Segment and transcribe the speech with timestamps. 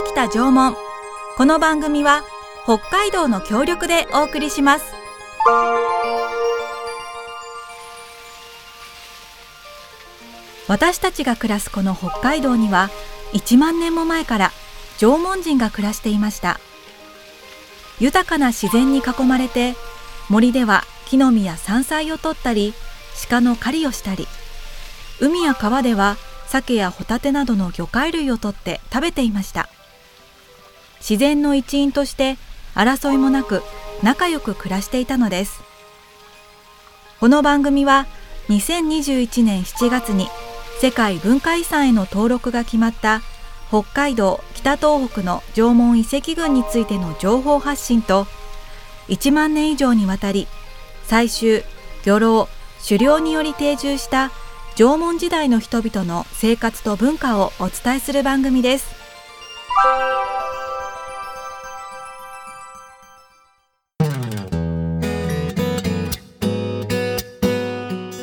[0.00, 0.74] 北北縄文
[1.36, 2.22] この番組は
[2.64, 4.94] 北海道の協力でお送りします
[10.68, 12.88] 私たちが暮らすこの北海道には
[13.34, 14.52] 1万年も前から
[14.98, 16.60] 縄文人が暮らしていました
[17.98, 19.74] 豊かな自然に囲まれて
[20.30, 22.72] 森では木の実や山菜を取ったり
[23.28, 24.26] 鹿の狩りをしたり
[25.20, 29.68] 海や川では鮭やホタテなどの魚介類を取って食べていました
[31.00, 32.36] 自然の一員として
[32.74, 33.62] 争いもなく
[34.02, 35.60] 仲良く暮らしていたのです。
[37.18, 38.06] この番組は
[38.48, 40.28] 2021年7月に
[40.80, 43.20] 世界文化遺産への登録が決まった
[43.68, 48.26] 北海道北東北の縄文遺跡群についての情報発信と
[49.08, 50.48] 1万年以上にわたり
[51.06, 51.62] 採集
[52.04, 52.48] 漁労
[52.82, 54.30] 狩猟により定住した
[54.76, 58.86] 縄文時代の人々の生活と文化をお伝えする番組です。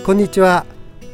[0.08, 0.66] こんにちは。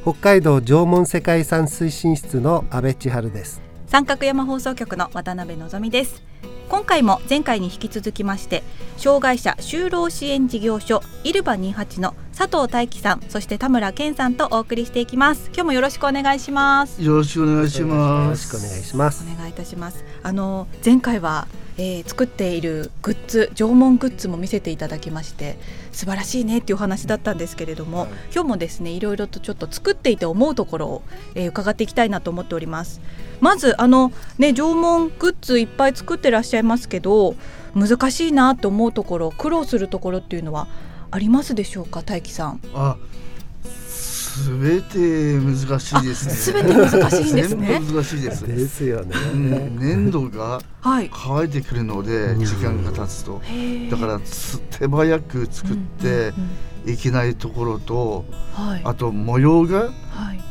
[0.03, 3.59] 北海道縄文世界遺産推進室の阿部千春です。
[3.87, 6.21] 三角山放送局の渡辺のぞみです。
[6.69, 8.61] 今回も前回に引き続きまして
[8.97, 15.47] 障害者就労支援事業所イルバ28の佐藤大樹さんそして田村健さんとお送りしていきます。
[15.47, 17.01] 今日もよろしくお願いします。
[17.01, 18.25] よろしくお願いします。
[18.25, 19.25] よろしくお願いします。
[19.27, 20.05] お願いいたします。
[20.21, 21.47] あの前回は
[21.77, 25.57] えー、作っているグッズ縄文グッズも見せていただきまして
[25.91, 31.01] 素晴らしいねっていうお話だったんですけれども、はい、今日もですねいろいろとちょっと作っていて思うところを、
[31.35, 33.01] えー、伺っていきたいなと思っております。
[33.39, 37.35] まずあのね縄文グッズいっぱい作ってらっしゃいますけど
[37.75, 40.67] 難しいなと思うところ苦労するところっていうのは
[41.11, 42.61] ありますでしょうか大樹さん。
[42.73, 42.97] あ
[44.33, 46.33] すべて難しいですね。
[46.33, 47.79] すべて難しいですね。
[47.79, 48.47] 難しいです。
[48.47, 49.15] ですよね。
[49.31, 53.41] うん、粘土が乾いてくるので、時間が経つと、
[53.91, 54.19] だから
[54.71, 56.33] 手早く作って
[56.91, 58.25] いけないところと、
[58.83, 59.91] あと模様が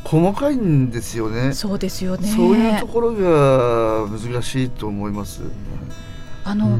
[0.04, 1.52] 細かいんですよね。
[1.52, 2.28] そうですよね。
[2.28, 5.42] そういうところが難しいと思います。
[6.44, 6.78] あの。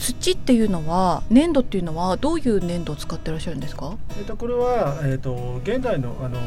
[0.00, 3.96] 土っていうのは粘土っていうのはどういう粘土を使ってらっしゃるんですか？
[4.18, 6.38] えっ、とこれはえっ、ー、と現代のあの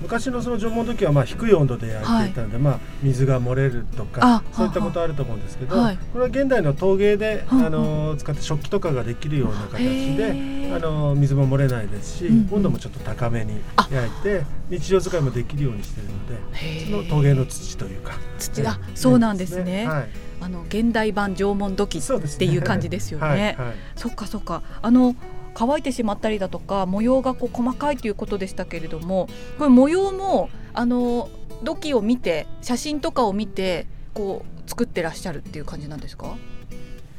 [0.00, 13.54] 昔のその縄文時はまあ低い温度で焼いていたので、はい、まあ水が漏れるとかそういったことあると思うんですけど、はい、これは現代の陶芸で、あの使って食器とかができるような形であの水も漏れないですし、うん、温度もちょっと高めに
[13.90, 18.12] 焼いて日常使いもできるようにしているのでその陶芸の土というか。
[18.38, 18.62] 土。
[18.62, 19.88] が、そうなんですね。
[19.88, 20.08] はい、
[20.40, 23.34] あの現代版縄文土器っていう感じですよね。
[23.34, 24.62] ねはい、そっかそっか。
[24.82, 25.16] あの
[25.54, 29.28] 乾いてしまったりだとか模様がこう細かいということでしたけれども
[29.58, 31.28] これ模様もあの
[31.64, 36.36] 土器を見て写真とかを見てこう作ってらっしゃるっていう感じなんですか？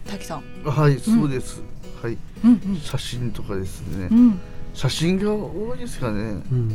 [0.07, 0.43] 滝さん。
[0.63, 1.61] はい、そうです、
[2.01, 4.39] はい、うんうん、写真とかですね、うん、
[4.73, 6.69] 写真が多いですかね、うん、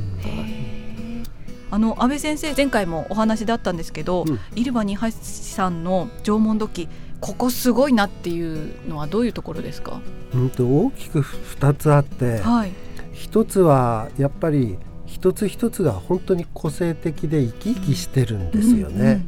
[1.75, 10.01] あの安倍先生前回もお話だったんですけど、うん、イルバニハシさんの縄文土器ここすごいなっていうのはどういうところですか、
[10.33, 12.73] うんと大きく2つあって、はい、
[13.15, 19.25] 1つはやっぱり一つ一つが本当に個性的で生き生きしてるんですよね。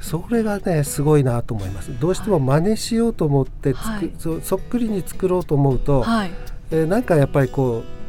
[0.00, 1.90] それがねすごいなと思います。
[1.98, 6.30] どうしても真似しようと思ってはい、そそっくりに作ろうと思うと、はい、
[6.70, 7.99] えー、なんかやっぱりこう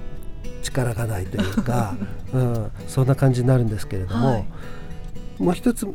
[0.61, 1.95] 力がないというか、
[2.33, 4.45] うん、そんな感じになるんですけれども、はい、
[5.39, 5.87] もう一つ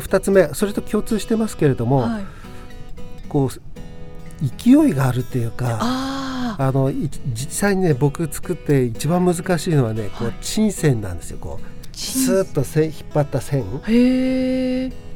[0.00, 2.24] 二つ目それと共通してますけれども、はい、
[3.28, 6.92] こう勢いがあるっていうかあの
[7.32, 11.96] 実際にね僕作って一番難しいのはね、こう沈線なんですよこう。
[11.96, 13.64] スーッと線引っ張った線。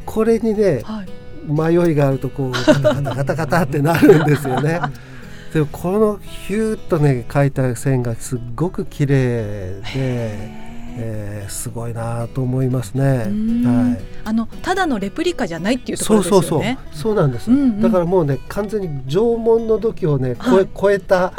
[0.04, 1.06] これにね、はい、
[1.48, 4.80] 迷いがあるとこうガタガタガタってなるんですよね。
[5.52, 10.66] でもこのヒューッとね描いた線がすっごく綺麗で。
[10.98, 13.04] えー、すごいなと思いますね。
[13.04, 14.04] はい。
[14.24, 16.42] あのただのレプリカじゃないっていうところですよね。
[16.42, 16.98] そうそうそう。
[16.98, 17.50] そうなんです。
[17.50, 21.34] うんうん、だからもうね完全に縄文の土器をね超え、超えた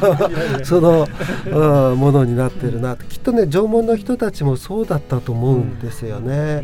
[0.64, 1.06] その、
[1.46, 2.96] うん、ものになってるな。
[2.96, 6.62] きっとね縄文の人たちもそうだったと思うんですよね。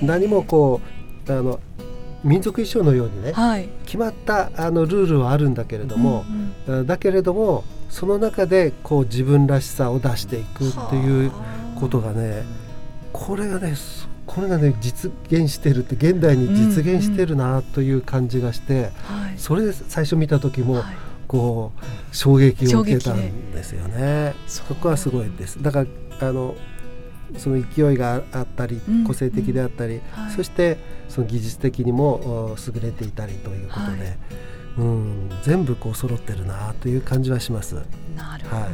[0.00, 0.80] うん、何もこ
[1.28, 1.60] うあの
[2.24, 6.24] 民族衣装のようにね、はい、決まったあのルールはあるんだけれども、
[6.66, 11.30] うんうん、だけれどもその中でこう自分らしさを出していくっていう
[11.78, 12.42] ことがね
[13.12, 13.74] これがね
[14.26, 20.84] これがね実現してるって現代に実現してるなという感じがして、うんうん、それで最初見た時も、はい、
[21.28, 24.34] こう衝撃を受けたんですよね。
[24.46, 25.62] そこはすごいです。
[25.62, 25.84] だか
[26.20, 26.54] らあの
[27.36, 30.78] その勢いがあったり個性的であったり、はい、そして
[31.08, 34.18] その技術的にも優れていたりということで、はい、
[34.78, 37.76] うん全部こう揃ってるなという感じはします。
[38.16, 38.70] なるほど、はい、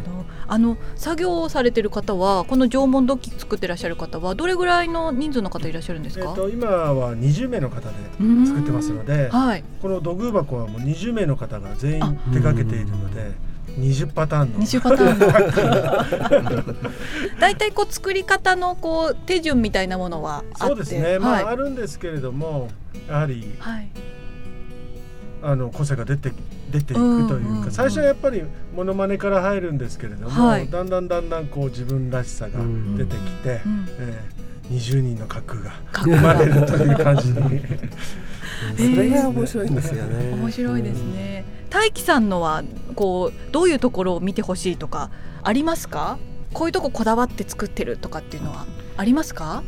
[0.49, 7.95] あの作業をされてる方はこの縄文土器作ってらっしゃる方はどれぐらいの人数の方いらっしゃるんですか、えーと、今は20名の方で
[8.47, 12.01] 作ってますので、はい、この土偶箱はもう20名の方が全員
[12.33, 13.50] 手掛けているので。
[13.69, 14.59] 20パターンの。
[14.61, 16.75] 20パターン。
[16.75, 16.75] の
[17.39, 22.69] 大体こう作り方のこう手順みたいなものはそうですね、まあ、あるんですけれども
[23.09, 23.89] やはり、はい、
[25.43, 26.33] あの個性が出て
[26.71, 32.61] 出ていくというか、最初はやっぱりものまねから入るんですけれども、はい、だんだんだんだんこう自分らしさが
[32.97, 33.87] 出てきて、うん。
[33.99, 35.73] えー、20人の核が。
[35.93, 37.61] 生まれるという感じに
[38.77, 40.33] それが面白いんですよね。
[40.35, 41.45] 面白いですね。
[41.71, 42.65] 大樹さんのは
[42.95, 45.11] こうどういうところを見てほしいとか
[45.43, 46.19] ありますか？
[46.53, 48.67] こういうとここだわって作ってるとかっていうのは
[48.97, 49.63] ありますか？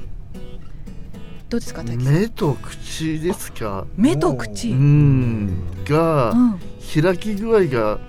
[1.49, 3.87] どうですか目と口ですか？
[3.97, 6.61] 目と口うんが、うん、
[7.03, 8.01] 開き具合が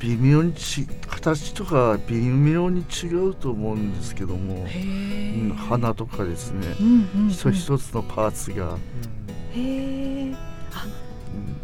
[0.00, 8.76] 微妙にち形とか微妙に違うと思うんですけども、うん、花とかですね、うんうんうん、一つ一つのパーツが。
[9.54, 10.34] へえ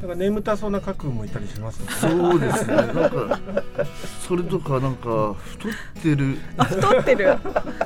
[0.00, 2.74] なんか眠たそうな家君もいたりします、ね、そうですね。
[2.74, 3.40] なんか
[4.26, 5.72] それとかなんか太っ
[6.02, 6.38] てる。
[6.58, 7.38] 太ってる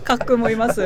[0.02, 0.80] 家君もいます？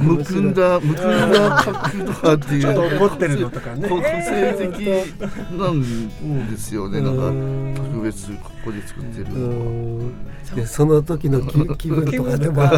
[0.00, 2.60] むくんだむくんだ角とかっていう。
[2.62, 3.88] ちょっと怒ってるのとかね。
[3.88, 5.20] 個性的
[5.56, 7.00] なんですよね。
[7.00, 9.26] なんか特別ここで作ってる
[10.56, 11.42] でその時の
[11.76, 12.76] 気分とかでもは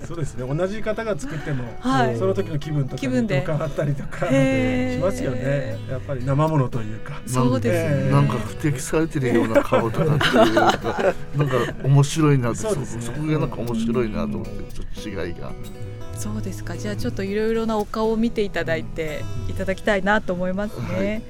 [0.00, 0.06] い。
[0.06, 0.54] そうですね。
[0.54, 4.26] 同じ方が作っても、はい、その時の気分とか変わったりとか。
[4.26, 5.76] しますよね。
[5.90, 7.20] やっぱり生ものというか。
[7.26, 8.10] そうですね。
[8.10, 12.54] なんか不適されてるような顔とかっていうかなんか面白いなと。
[12.54, 15.52] そ,、ね、そこがなんか面白いなと思ってちょっと違いが。
[16.16, 16.76] そうですか。
[16.76, 20.84] じゃあちょっといろいろなお顔を見ていただいていただきたいなと思いますね。
[20.86, 21.22] はい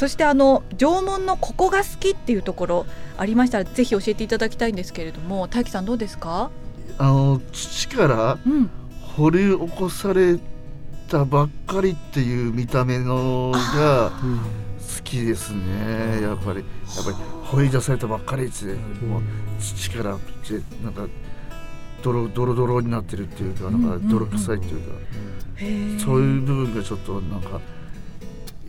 [0.00, 2.86] そしてあの縄文のここが好きっていうところ
[3.18, 6.50] ありましたらぜひ教えていただきたいんですけれども大樹さんどうですか？
[6.96, 8.38] あの土から
[9.14, 10.38] 掘り起こされ
[11.10, 14.10] たばっかりっていう見た目のが
[14.78, 16.60] 好きですねやっぱり。
[16.60, 17.16] やっぱり
[17.48, 18.64] 掘り出されたばっかりって
[19.04, 19.22] もう
[19.60, 20.16] 土から
[20.82, 21.06] なんか
[22.02, 27.60] ドロドロドロになってるっていうかなんか泥臭いっていうか、そういう部分がちょっとなんか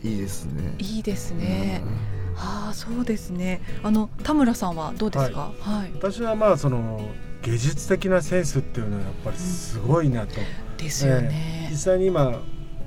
[0.02, 0.74] いいですね。
[0.78, 1.82] いいですね。
[1.84, 3.60] うん、ああそうですね。
[3.82, 5.52] あの田村さんはどうですか？
[5.60, 5.80] はい。
[5.80, 7.00] はい、私はまあその
[7.42, 10.40] 芸術的なセンスっていうのはやっぱりすごいなと。
[10.40, 10.46] うん
[10.82, 12.40] ですよね、えー、実際に今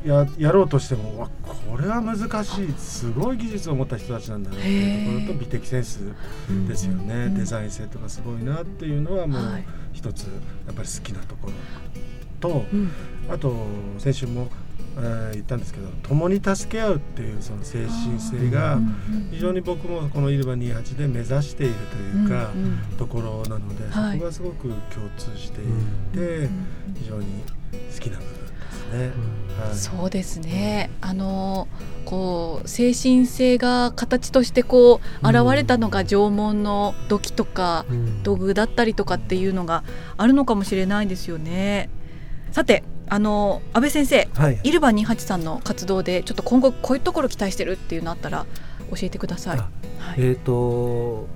[0.04, 6.00] ややろうとしてもわこれは難しいすごい技術を持った人たちなんだなっていうところと美的センス
[6.68, 9.64] ですよね、デザイン性とかすごいなっていうのはもう
[9.94, 11.54] 一つやっぱり好きなところ
[12.42, 12.92] と、うん、
[13.32, 13.56] あと
[13.98, 14.50] 先週も
[14.98, 18.80] えー、言ったんですけど共に助け合うっていうその精神性が
[19.32, 22.52] 非常に僕もこのイルバ28で目指しているというか、
[22.98, 25.66] ところなので、そこがすごく共通してい
[26.14, 26.50] て、
[26.98, 27.26] 非常に
[27.94, 29.12] 好きな部分ですね。
[29.60, 30.90] はい、そうですね。
[31.02, 31.68] あの
[32.06, 37.86] こう精神性が形としてこう現れたのが縄文の土器とか
[38.24, 39.84] 土偶だったりとかっていうのが
[40.18, 41.90] あるのかもしれないですよね。
[42.52, 48.46] さてあの安倍先生、はい、イルバ28さんの活動でちょっと今後こういうところ期待してるっていうのあったら
[48.92, 49.58] 教えてください。
[49.58, 49.70] はい、
[50.18, 51.28] えっ、ー、と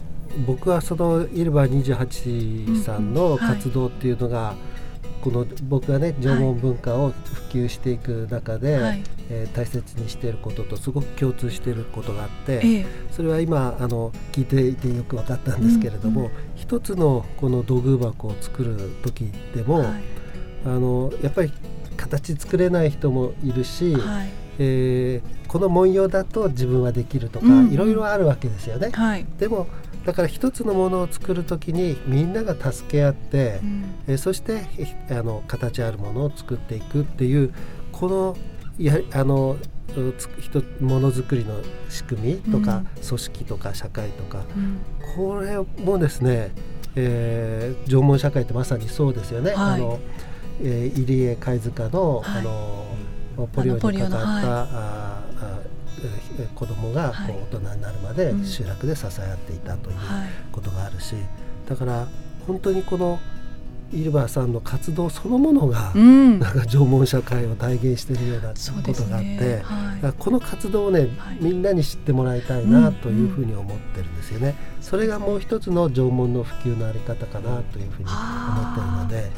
[0.45, 4.53] 僕はそのイルバ28さんの活動っていうのが、
[5.21, 20.18] この僕がね縄文文化を普及していく中で、はい、えー、大切にしていることとすごく共通していることがあって、えそれは今あの聞いていてよく分かったんですけれども、うんうん、一つのこの土偶箱を作る時でも、はい
[20.65, 21.51] あのやっぱり
[21.97, 28.89] 形作れない人もいるし、はい、えー、この文様だと自分はできるとか、いろいろあるわけですよね。
[28.93, 29.67] はい、でも
[30.05, 34.61] だから一つのものを作る時にみんなが助け合って、うん、えー、そして
[35.09, 37.53] あの形あるものを作っていくっていう
[37.91, 38.37] この
[38.77, 39.57] やあの
[40.79, 41.55] ものづくりの
[41.89, 44.79] 仕組みとか、うん、組織とか社会とか、うん、
[45.15, 46.51] これもですね、
[46.95, 49.51] えー、縄文社会ってまさにそうですよね。
[49.51, 49.99] はい、あの
[50.61, 55.19] えー、入江貝塚の,、あのポリオにかかった、ああ
[56.55, 59.97] 子供がこう大人になるまで集落で支え合っていたという
[60.51, 61.15] ことがあるし、
[61.67, 62.07] だから
[62.47, 63.19] 本当にこの
[63.91, 69.63] イルバーさんの活動そのものが、うん、なんか縄文社会を体現しているようなことがあって、
[70.19, 74.55] この活動をね、はい、みんなに知ってもらいたいなというふうに思ってるんですよね。
[74.77, 79.31] うん、それがもう一つの縄文の普及のあり方かなというふうに思ってるので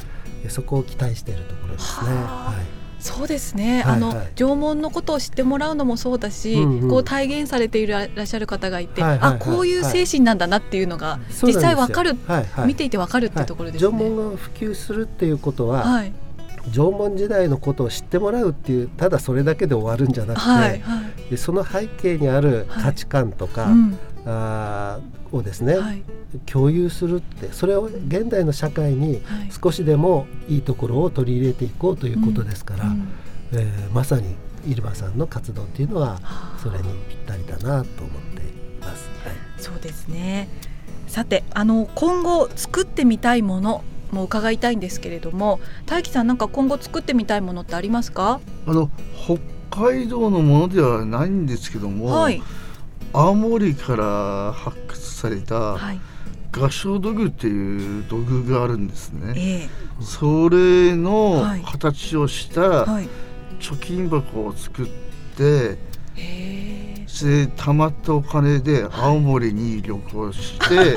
[0.50, 2.10] そこを期待しているところですね。
[2.10, 2.82] はい。
[3.02, 13.42] そうですね、はいはい、あの縄文のことを知ってもらうのもそうだし、うんうん、こう体現されていらっしゃる方がいて、はいはいはい、あこういう精神なんだなっていうのが実際わかる、はいはい、見ていてわかるってい。
[13.42, 16.12] うところですね、縄文が普及するっていうことは、はい、
[16.70, 25.00] 縄文時代のことを知ってもらうっていうただそれだけで終わるんじゃなくて、はいはい、でその背景にある価値観とか、はいうん、あ
[25.32, 26.02] をですね、はい、
[26.46, 29.20] 共有するってそれを現代の社会に
[29.62, 33.08] 少しでもいいところを取り入れていこうということですから、うんうん、
[33.52, 34.36] えー、まさに
[34.66, 36.20] イルマさんの活動っていうのは
[36.62, 38.44] それにぴったりだなと思ってい
[38.80, 39.08] ます。
[39.24, 40.48] はい、そうですね。
[41.08, 48.40] さてあの今後作ってみたいものも伺いたいんですけれども大樹さんなんか今後作ってみたいものってありますか？
[48.66, 48.90] あの
[49.24, 49.38] 北
[49.90, 52.42] 海道のものではないんですけども、はい、
[53.12, 55.76] 青森から発掘された、
[56.52, 62.84] 合掌土偶っていう土偶があるんですね、えー、それの形をした
[63.58, 64.86] 貯金箱を作っ
[65.36, 65.78] て、
[67.22, 70.96] でたまったお金で青森に旅行して、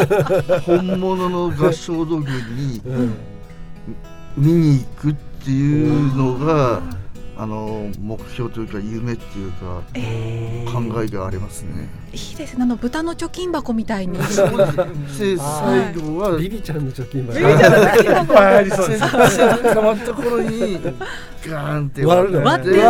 [0.60, 2.82] 本物の合掌土偶に
[4.36, 7.05] 見に行くっていうのが。
[7.38, 11.88] あの目標というか夢っていうか、えー、考えがありますね。
[12.12, 12.62] いいですね。
[12.62, 14.16] あの豚の貯金箱みたいに。
[14.18, 17.38] で最後はビビちゃんの貯金箱。
[17.38, 18.40] ビビちゃんの貯金箱。
[18.40, 18.88] ありそう。
[18.88, 19.74] です。
[19.74, 20.80] 溜まった頃に
[21.46, 22.82] ガーンって割る割ってね。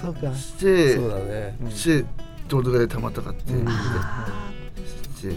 [0.00, 0.14] そう。
[0.14, 0.34] か。
[0.36, 1.10] してそう。
[1.10, 1.56] だね。
[1.70, 2.04] して
[2.48, 3.52] どれぐらい溜まったかって。
[5.24, 5.34] して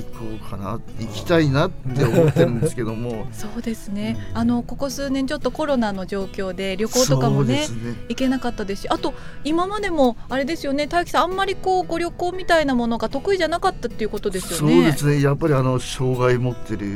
[0.00, 3.26] 行こうかな、行きたいなって思ってるんですけども。
[3.32, 7.66] そうですね、あのここ数年ちょっとコロナの状況で旅行とかもね、ね、
[8.08, 14.74] 行けなかったですしあと今までもあれですよね大樹さんあんまりこうご旅行みたいなものが得意じゃなかったっていうことですよね。
[14.74, 15.22] そうですね。
[15.22, 16.86] やっぱりあの障害持ってる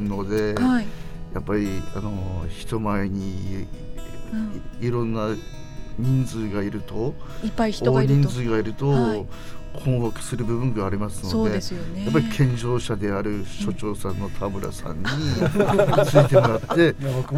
[0.00, 0.86] ので、うんはい、
[1.34, 3.66] やっぱりあの人前に
[4.80, 5.34] い,、いろんな
[5.98, 7.14] 人数がいると
[7.44, 8.20] いっぱい人がいると。
[8.20, 9.26] 人数がいると、はい、
[9.72, 11.60] 困惑する部分がありますので、ね、
[12.04, 16.94] やっぱり健常者である所長さんの田村さんについてもらって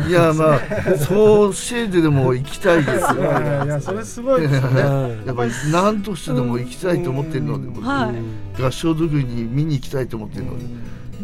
[0.09, 4.81] いやまあそうせいででも行きたいですよ、ねいやそれすごいですね
[5.27, 8.13] やっぱり何としてでも行きたいと思ってるので、は
[8.59, 10.65] い、合唱土偶に見に行きたいと思ってるので、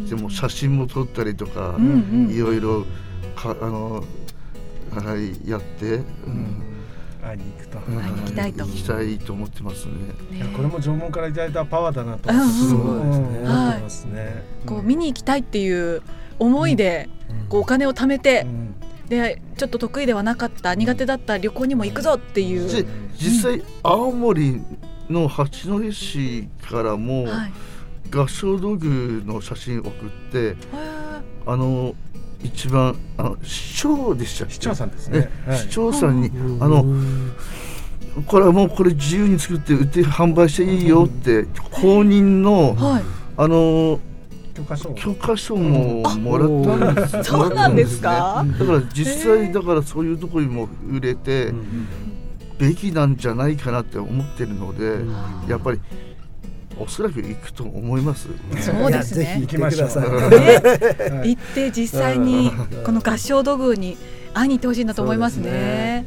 [0.09, 1.75] でも写真も撮ったりとか、
[2.29, 2.85] いろいろ
[3.35, 4.03] かあの
[4.91, 5.95] はいやって。
[5.95, 5.99] う
[6.29, 6.68] ん
[7.29, 8.65] 会いに行くと、会いに行きたいと。
[8.65, 9.93] 行きたいと思ってますね。
[10.31, 12.29] いやこれも縄文からいただいたパワーだなと。
[12.29, 14.43] 思ってますね。
[14.65, 16.01] こう見に行きたいっていう
[16.39, 17.09] 思いで、
[17.49, 18.47] こうお金を貯めて、
[19.07, 22.85] でちょっと得意ではなかった苦手だった旅行にも行くぞっていう。
[23.17, 24.61] 実際青森
[25.09, 27.27] の八戸市からも、
[28.11, 29.91] 合唱道具の写真送っ
[30.31, 30.55] て、
[31.45, 31.95] あの
[32.43, 36.31] 一番あの市長でした市長さんですね、はい、市長さんに
[36.61, 36.85] あの
[38.25, 43.03] これはもうこれ自由に作って売って販売していいよって公認の、はい、
[43.37, 43.99] あの
[44.53, 51.53] 許可証許可証ももらったんです、うん、そうなんですか、だから実際だからそういうところにも売れて
[52.57, 55.05] べきなんじゃないかなって思ってるので
[55.49, 55.79] やっぱり
[56.79, 58.29] おそらく行くと思います。
[58.61, 59.37] そうですね。
[59.41, 59.89] 行きましょう。
[59.89, 62.51] 行って実際に
[62.83, 63.97] この合唱土偶に
[64.33, 66.05] 会いに行ってほしいなと思いますね。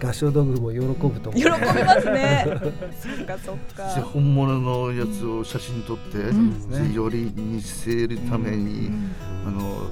[0.00, 2.46] 合唱道具も喜ぶと喜びますね。
[3.02, 3.84] そっかそっか。
[4.02, 9.12] 本物のやつを写真撮って、うん、より見せるために、うん、
[9.46, 9.88] あの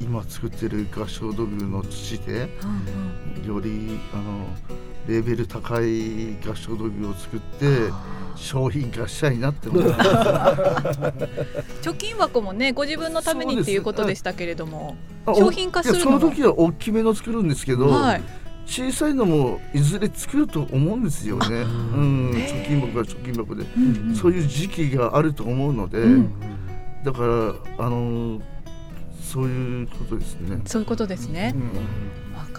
[0.00, 2.48] 今作ってる合唱道具の土で、
[3.42, 4.46] うん、よりあの
[5.06, 7.90] レベル高い合唱道具を作って。
[8.40, 10.10] 商品化したいなって思います。
[11.82, 18.22] 貯金箱もねご自分のためにっていうことでしたけれども商品化するその時は大きめの作るんですけど、はい、
[18.64, 26.32] 小さいのもいずれ作ると思うんですよね、うん、貯金箱は貯金箱で、うん、そういう時期があると思うので、うん、
[27.04, 28.40] だからあの
[29.32, 30.60] そういうことですね。
[30.66, 31.54] そういうことですね、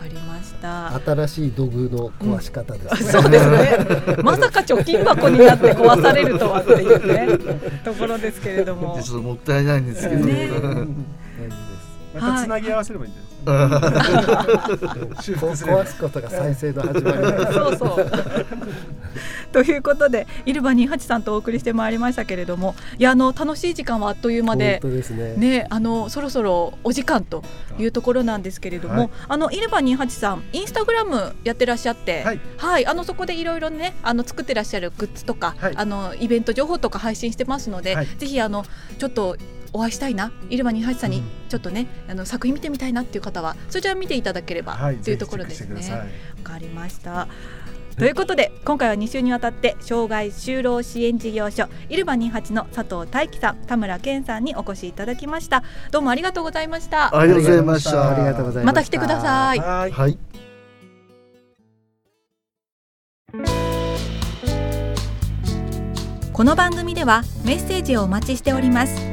[0.01, 0.99] かりました。
[0.99, 3.11] 新しい土偶の壊し方です、ね。
[3.13, 4.17] うん、そうですね。
[4.23, 7.37] まさか貯金箱になって壊されるとはっていうね
[7.83, 8.97] ところですけれども。
[9.01, 10.49] ちょっともったいないんですけど、ね、
[12.13, 17.53] またつなぎ合わせればいいんじゃないですか、 壊すことが再生の始まり。
[17.53, 18.11] そうそう。
[19.51, 25.35] ということでイルバ28さんとお送りしてまいりましたけれどもいやあの楽しい時間はあっという間で本当ですね。
[25.35, 27.43] ねあのそろそろお時間と
[27.77, 38.65] いうところなんですけれども、はい、あのイルバ28さんインスタグラムやってらっしゃって、はい、はい、あのそこでいろいろねあの作ってらっしゃるグッズとか、はい、あのイベント情報とか配信してますので、ぜひあの
[38.97, 39.37] ちょっと
[39.73, 41.11] お会いしたいな入間二八さん。
[41.11, 45.91] にちょっとね、うん、あの作品見てみたいなっていう方はそちら見ていただければというところですね。
[45.91, 46.05] わ、
[46.43, 47.27] かりました。
[47.97, 55.63] ということで今回は2週にわたって障害就労支援事業所イルバ28の佐藤大樹さん田村健さんにお越しいただきました。
[55.91, 57.15] どうもありがとうございました。
[57.15, 58.11] ありがとうございました。
[58.11, 58.79] ありがとうございまた。
[58.79, 59.59] また来てください。
[59.59, 60.17] はい。
[66.33, 69.10] この番組ではメッセージをお待ちしております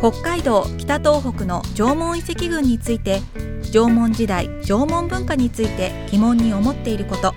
[0.00, 3.20] 北海道北東北の縄文遺跡群について
[3.72, 7.34] 縄文時代縄文文化について疑問に思っていること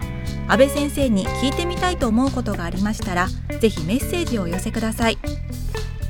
[0.48, 3.28] 安倍先生に聞いてみたいと思うことがありましたら
[3.60, 5.18] ぜひメッセージを寄せください。